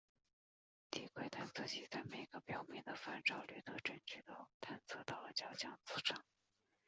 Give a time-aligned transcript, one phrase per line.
[0.89, 6.25] 低轨探测器在每个标明的反照率特征区都探测到了较强磁场。